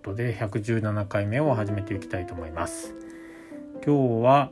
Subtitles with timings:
[0.00, 2.94] ことで117回目を始めていきたいと思います。
[3.84, 4.50] 今日は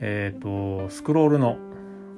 [0.00, 1.56] えっ、ー、とスクロールの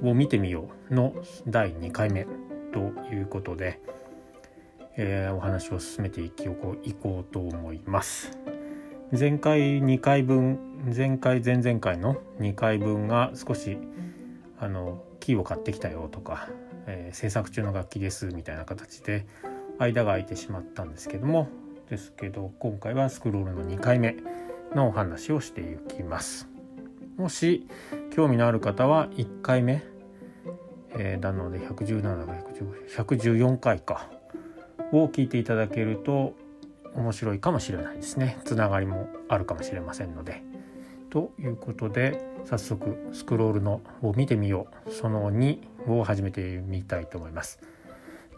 [0.02, 1.12] を見てみようの
[1.46, 2.26] 第2回目
[2.72, 2.78] と
[3.12, 3.80] いうことで、
[4.96, 6.48] えー、お話を進めていきい
[6.94, 8.38] こうと思います。
[9.12, 10.58] 前回2回分
[10.96, 13.76] 前回前々回の2回分が少し
[14.58, 16.48] あのキーを買ってきたよとか、
[16.86, 19.26] えー、制作中の楽器ですみたいな形で
[19.78, 21.48] 間が空いてしまったんですけども
[21.90, 24.16] ですけど今回はスクロールの2回目
[24.74, 26.48] のお話をしていきます。
[27.16, 27.66] もし
[28.12, 29.82] 興味のある方は1回目、
[30.96, 32.34] えー、なので117が
[32.88, 34.08] 114回か
[34.92, 36.34] を聞いていただけると
[36.94, 38.38] 面白いかもしれないですね。
[38.44, 40.42] つながりもあるかもしれませんので。
[41.10, 44.92] ということで早速スクロールのを見てみよう。
[44.92, 47.58] その2を始めてみたいと思います。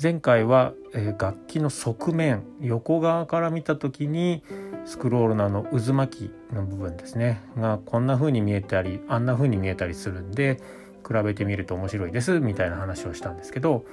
[0.00, 4.42] 前回は、えー、楽器の側面横側から見た時に
[4.84, 10.60] スクロールのあの渦巻きの部分ですねがこんな風に見えたりあんな風に見えたりするんで
[11.06, 13.84] 比べてみると面白いですみたいな話をしたんですけど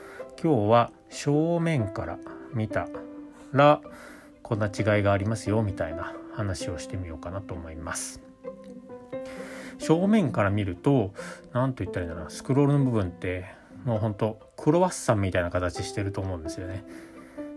[0.42, 2.18] 今日は正面から
[2.54, 2.88] 見た
[3.52, 3.82] ら
[4.42, 8.22] こんな違いがありますよみたいな話をしてみようかなと思います。
[9.80, 11.14] 正面から見ると
[11.54, 13.46] 何と言ったらいいんだろうスクロールの部分って
[13.86, 14.40] もうほんと
[14.70, 16.86] クロワッサンみたいな形してると思うんですよね。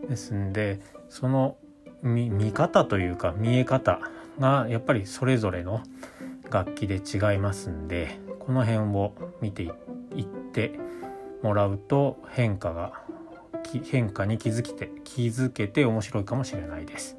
[0.09, 1.59] ですんでその
[2.03, 4.01] 見方というか見え方
[4.41, 5.83] がやっぱりそれぞれの
[6.51, 9.13] 楽器で違いますんでこの辺を
[9.43, 9.69] 見てい
[10.23, 10.73] って
[11.43, 13.03] もらうと変化が
[13.85, 17.19] 変化に気づきて気づけて面白いかもしれないです。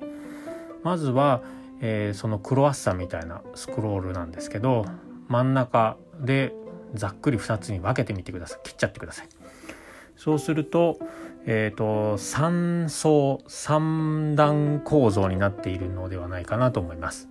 [0.81, 1.43] まずは、
[1.81, 4.87] えー、そのクロワッサンみたいなスクロールなんですけど
[5.27, 6.51] 真ん中で
[6.95, 9.42] ざっくり2つに分けてみてください切っちゃってください。
[10.23, 10.99] そうすると,、
[11.45, 17.27] えーと、3層3段構造になっているのではないかなと思います。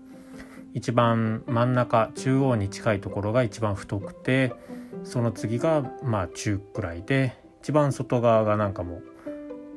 [0.75, 4.53] 一番真ん中中央に近いところが一番太くて
[5.05, 9.03] その次がまあ中くらいで一番外側がなんかもう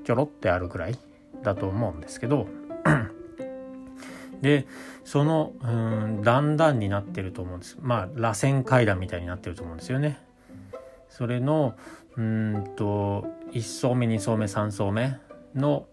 [0.03, 0.97] ちょろってあるぐらい
[1.41, 2.47] だと思うんですけど
[4.41, 4.67] で
[5.05, 10.19] そのうん段々になってると思うんですまあ螺旋階段みたいになってると思うんですよね。
[11.17, 11.75] それの
[12.17, 15.15] うんと1層目2層目3層目
[15.55, 15.87] の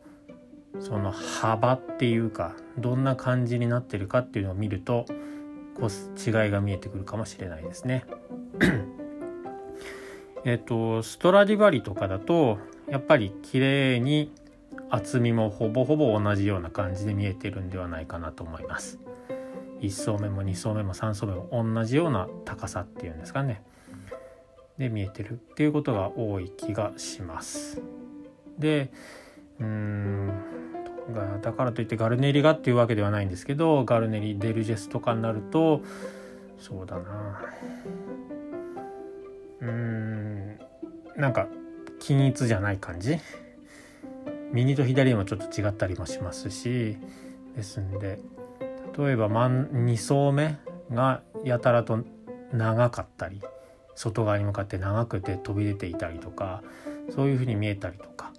[0.81, 5.07] その幅っていうかどんな感じになってるかっていうのを見ると
[5.79, 8.05] こう違いが見えてくるかもしれないですね。
[10.45, 12.59] えっとストラディバリとかだと
[12.89, 14.33] やっぱり綺麗に
[14.91, 18.99] 厚みもほぼほぼ同じような感じで見えてるんではないかなと思います。
[19.83, 23.63] 1層目も2層目も3層目も同じような高さっていうんですかね。
[24.83, 27.81] で見えてるっていうことが多い気がします。
[28.59, 28.91] で
[29.61, 30.33] うーん
[31.41, 35.83] だからといってガルネリがっていうわけではないんですけどガルネリデルジェスとかになると
[36.59, 37.43] そうだな
[39.61, 40.59] うーん
[41.17, 41.47] なんか
[42.01, 43.19] 均一じゃない感じ？
[44.53, 46.99] 右と左もちょっと違ったりもしますし
[47.57, 48.19] ですんで
[48.99, 50.57] 例えば2層目
[50.93, 52.01] がやたらと
[52.53, 53.41] 長かったり
[53.95, 56.63] 外側に向かって長くて飛び出ていたりとか
[57.15, 58.33] そういうふうに見えたりとか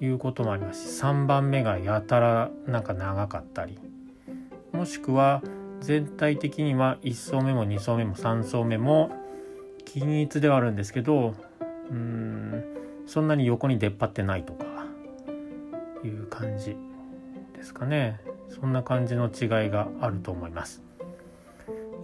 [0.00, 3.78] いうこともありますし3番目がやたらなんか長かったり
[4.72, 5.42] もしくは
[5.80, 9.10] 全体的には1層目も2層目も3層目も
[9.84, 11.34] 均一ではあるんですけど
[11.90, 12.64] うん
[13.06, 14.64] そんなに横に出っ張ってないとか
[16.02, 16.76] いう感じ
[17.54, 20.82] ですかねそんな感じの違いがあると思います。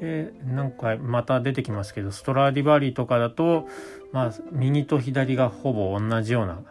[0.01, 3.69] でなんかまた出てきますけどストラディバリーとかだと、
[4.13, 6.63] まあ、右と左がほぼ同じような、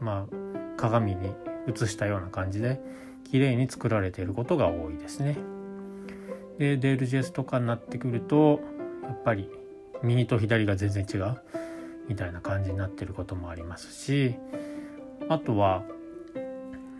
[0.00, 0.36] まあ、
[0.76, 1.30] 鏡に
[1.68, 2.80] 映したような感じで
[3.30, 5.36] 綺麗に作られていることが多いですね。
[6.58, 8.60] でデールジェスとかになってくると
[9.04, 9.48] やっぱり
[10.02, 11.36] 右と左が全然違う
[12.08, 14.34] みたいな感じになってることもありますし
[15.28, 15.82] あとは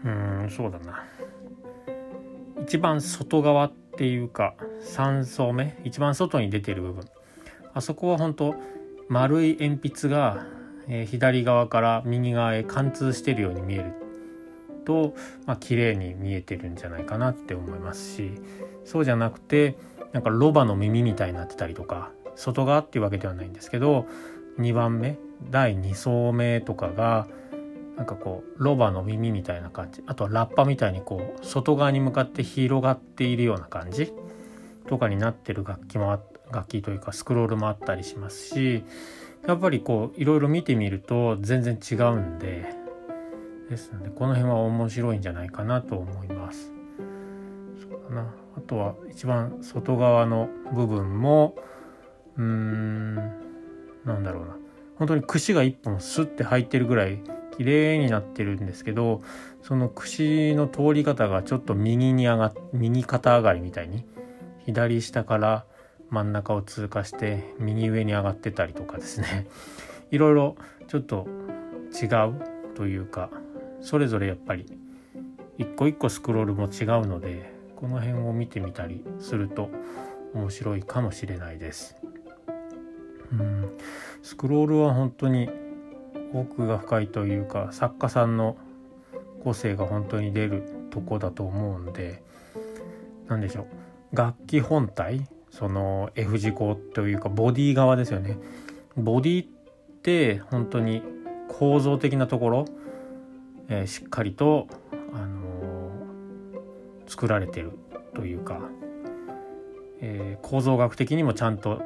[0.04, 1.04] うーんそうだな
[2.62, 7.04] 一番外側ってていうか3層目一番外に出てる部分。
[7.74, 8.54] あそこは本当
[9.08, 10.46] 丸い鉛筆が、
[10.88, 13.92] えー、左側から右側へ貫通してるように見える。
[14.84, 15.14] と、
[15.46, 18.32] まあ綺麗に見えてるんじゃないかなって思いますし。
[18.86, 19.76] そうじゃなくて
[20.12, 24.06] なんかロバの耳みたいになってたりとか外側っていうわけではないんですけど
[24.58, 25.18] 2番目
[25.50, 27.26] 第2層目とかが
[27.96, 30.02] なんかこうロバの耳みたいな感じ。
[30.06, 34.12] あとはラッパみたいにこう外側に向かって広がっているような感じ。
[34.86, 36.20] とかになってる楽器も
[36.52, 38.84] 楽器というかスクロールもあったりしますし。
[39.46, 42.74] やっぱりこういろいろ見てみると全然違うんで。
[43.68, 46.72] ですのでこの辺は面白いんじゃないかなと思います。
[47.80, 48.34] そうだな。
[48.56, 51.56] あとは一番外側の部分も
[52.36, 53.14] うーん
[54.04, 54.56] なんだろうな。
[54.96, 57.20] 本当に串が1本スッて入ってるぐらい
[57.56, 59.22] 綺麗になってるんですけど
[59.62, 64.04] その串の通り方がちょっと右に上がっ右肩上がりみたいに
[64.64, 65.64] 左下から
[66.10, 69.46] 真ん中を通過して右上に上がってたりとかですね
[70.10, 70.56] いろいろ
[70.86, 71.26] ちょっと
[71.92, 73.30] 違うというか
[73.80, 74.66] それぞれやっぱり
[75.58, 79.70] 一個一個スクロールも違うのでこの辺を見てみたりすると
[80.34, 81.96] 面白いかもしれないです。
[83.32, 83.76] うん
[84.22, 85.50] スクロールは本当に
[86.32, 88.56] 奥が深いというか作家さんの
[89.42, 92.22] 個性が本当に出るとこだと思うんで
[93.28, 94.16] 何でしょう。
[94.16, 98.38] 楽器本体その F 字工というかボディ側ですよね。
[98.96, 99.46] ボディっ
[100.02, 101.02] て本当に
[101.48, 102.64] 構造的なところ、
[103.68, 104.68] えー、しっかりと、
[105.12, 107.72] あのー、作られてる
[108.14, 108.60] というか、
[110.00, 111.82] えー、構造学的にもちゃんと、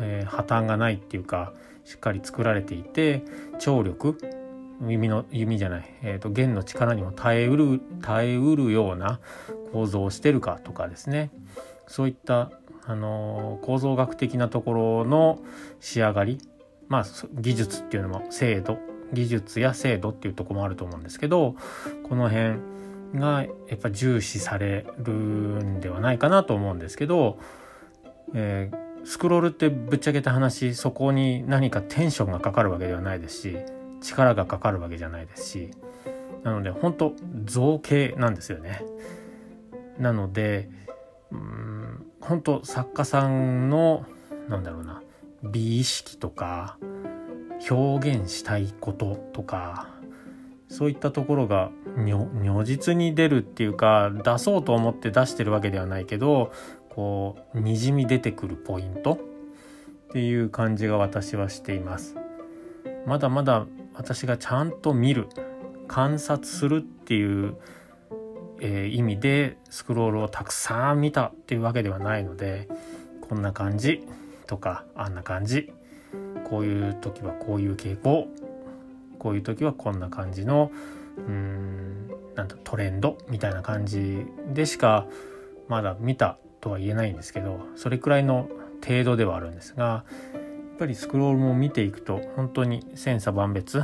[0.00, 1.52] え破綻がないっていうか
[1.88, 3.22] しっかり作られていて
[3.58, 4.18] 張力
[4.86, 9.20] 弓の弓じゃない、えーと、弦の力にも耐えうる耐えうるような
[9.72, 11.30] 構造をしてるかとかですね。
[11.86, 12.52] そういった、
[12.84, 15.38] あのー、構造学的なところの
[15.80, 16.38] 仕上がり
[16.88, 18.78] まあ技術っていうのも精度
[19.14, 21.56] 技術や精度っていうとこもあると思うんですけど
[22.02, 22.58] この辺
[23.14, 27.38] がやっぱ重視されるんではないかなと思うんですけど、
[28.34, 33.56] えースクロールってぶっちゃけた話そこに何かテンションがかかるわけではないですし
[34.00, 35.70] 力がかかるわけじゃないですし
[36.44, 37.14] なので本当
[37.44, 38.82] 造形なんですよね。
[39.98, 40.70] なので
[41.32, 44.06] うん本当作家さんの
[44.48, 45.02] なんだろうな
[45.42, 46.78] 美意識とか
[47.68, 49.88] 表現したいこととか
[50.68, 56.52] そういったところが如実に出るっていうか出そうと思って出してるわけではないけど
[56.90, 59.18] こうにじみ出てくるポイントっ
[60.12, 62.16] ていう感じが私はしています。
[63.06, 65.28] まだまだ私がちゃんと見る
[65.86, 67.56] 観察するっていう、
[68.60, 72.68] えー、意味でスクロールをたくさん見たっていうわけではないので
[73.28, 74.06] こんな感じ
[74.46, 75.72] とかあんな感じ
[76.44, 78.28] こういう時はこういう傾向
[79.18, 80.70] こういう時はこんな感じの
[81.16, 85.06] うんなんだトレンドみたいな感じでしか
[85.68, 88.48] まだ見たとは言えないんですけどそれくらいの
[88.86, 90.04] 程度ではあるんですがや
[90.74, 93.82] っぱりスクロールも見ていくと本当に千差万別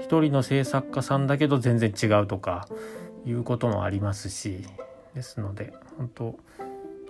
[0.00, 2.68] 一人の制作家さんだけど全然違うとか
[3.24, 4.64] いうこともありますし
[5.14, 6.38] ですので本当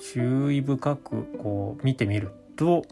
[0.00, 2.84] 注意深くこう見てみると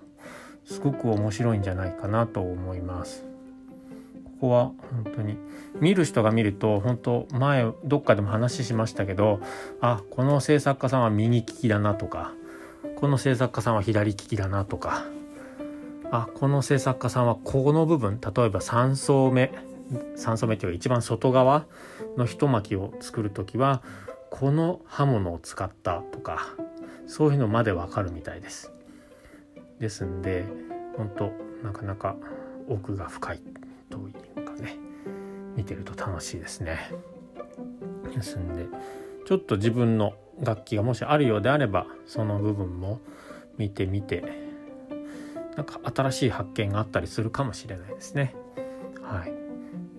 [0.67, 3.34] すごく面白いんじゃないかなと思います。
[4.45, 4.73] こは
[5.05, 5.39] 本当に
[5.81, 9.41] 見る人が見ると本当前どっかでも話しましたけど
[9.81, 12.33] あこの制作家さんは右利きだなとか
[12.97, 15.07] この制作家さんは左利きだなとか
[16.11, 19.53] あこの制作家さんはこの部分例えば3層目
[20.17, 21.67] 3層目っていうか一番外側
[22.17, 23.83] の一巻きを作る時は
[24.31, 26.55] この刃物を使ったとか
[27.07, 28.73] そういうのまでわかるみたいです。
[29.79, 30.45] ですんで
[30.97, 31.33] 本当
[31.63, 32.17] なかなか
[32.69, 33.43] 奥が深い
[35.57, 36.91] 見てると楽しいですね。
[38.15, 38.67] ですんで
[39.27, 43.01] ちょっと自分の楽器がもしあるようであればその部分も
[43.57, 44.23] 見てみて
[45.57, 48.35] なんか新しい発見があったりするかもしれないですね。
[49.03, 49.33] はい。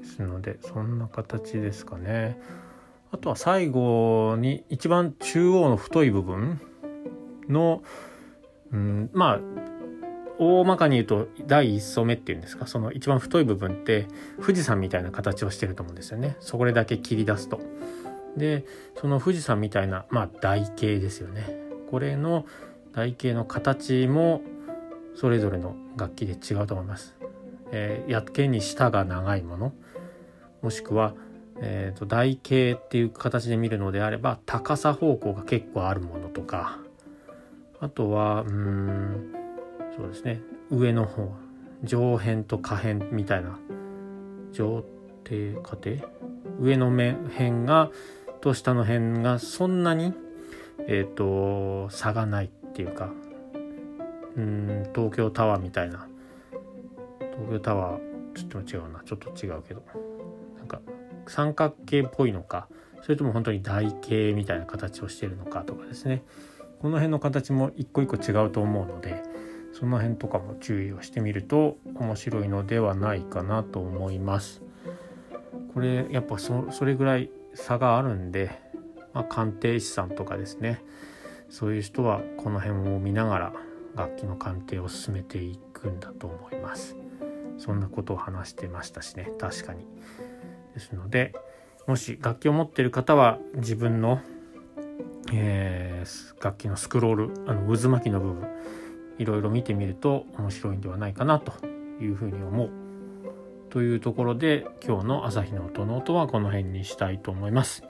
[0.01, 2.39] ですのでそんな形ですかね。
[3.11, 6.59] あとは最後に一番中央の太い部分
[7.47, 7.81] の、
[8.73, 9.39] うん、まあ
[10.37, 12.67] 大まかに言うと第1層目っていうんですか？
[12.67, 14.07] その一番太い部分って
[14.41, 16.35] 富士山みたいな形をしてると思うんですよね。
[16.39, 17.59] それだけ切り出すと。
[18.35, 18.65] で
[18.95, 21.57] その富士山みたいなまあ台形ですよね。
[21.89, 22.45] これの
[22.91, 24.41] 台形の形も
[25.15, 27.15] それぞれの楽器で違うと思います。
[27.71, 29.73] えー、やけに舌が長いもの。
[30.61, 31.13] もしくは、
[31.61, 36.79] えーと台形っていう形で見るのであれば高さ方向が結構あるものとか。
[37.79, 39.33] あとはうん
[39.95, 40.41] そうですね。
[40.69, 41.33] 上の方。
[41.83, 43.57] 上辺と下辺みたいな。
[44.51, 44.83] 上
[45.27, 45.97] 底下底。
[46.59, 47.91] 上の面辺が
[48.41, 50.13] と下の辺がそんなに
[50.87, 53.09] えっ、ー、と差がないっていうか。
[54.35, 56.07] うん東京タワーみたいな。
[57.19, 57.99] 東京タワー
[58.33, 59.01] ちょっと違うな。
[59.05, 59.83] ちょっと違うけど。
[60.57, 60.81] なんか
[61.27, 62.67] 三角形っぽいのか。
[63.01, 66.23] それとも本当に台形みたいな形をしてるのかとかですね。
[66.81, 69.23] この辺の形も一個一個違うと思うので
[69.77, 74.61] その辺とかも注意をしてみると面白いのではないかなと思います。
[75.73, 78.57] これやっぱそれぐらい差があるんで、
[79.13, 80.81] まあ、鑑定士さんとかですね
[81.49, 83.53] そういう人はこの辺を見ながら
[83.95, 86.95] 楽器の鑑定を進めていくんだと思います。
[87.57, 89.85] そんなことを話してましたしね確かに。
[90.73, 91.33] ですので
[91.85, 94.21] もし楽器を持ってる方は自分の、
[95.33, 98.47] えー、楽器のスクロールあの渦巻きの部分
[99.17, 101.53] いろいろ見てみると面白いんではないかなと
[102.01, 102.71] いうふうに思う。
[103.69, 107.83] というところで今日の朝日の音の音はこの辺にしたいと思います。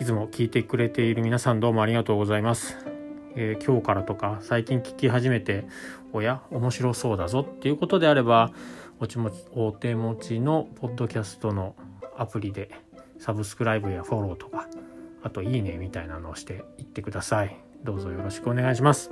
[0.00, 2.76] いつも聞いてくれている皆さんどうもありがとうございます、
[3.34, 5.66] えー、今日からとか最近聞き始めて
[6.12, 8.52] おや面白そうだぞっていうことであれば
[9.00, 11.74] おちもちお手持ちのポッドキャストの
[12.16, 12.70] アプリで
[13.18, 14.68] サブスクライブやフォローとか
[15.22, 17.56] あといいねみたいなのをしていってください。
[17.84, 19.10] どうぞよろしくお願いします。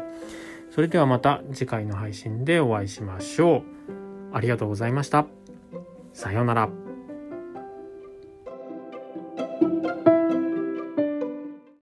[0.71, 3.63] それではまた次回の配信でお会いしましょう。
[4.33, 5.27] ありがとうございました。
[6.13, 6.90] さようなら。